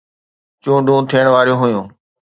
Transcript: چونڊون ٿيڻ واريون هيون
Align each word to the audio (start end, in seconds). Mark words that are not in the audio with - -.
چونڊون 0.63 1.01
ٿيڻ 1.09 1.25
واريون 1.33 1.57
هيون 1.63 1.85